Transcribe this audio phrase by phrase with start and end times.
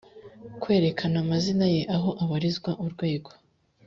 [0.61, 3.31] kwerekana amazina ye aho abarizwa urwego